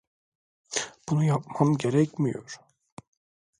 Bunu 1.09 1.23
yapman 1.23 1.77
gerekmiyor. 1.77 2.59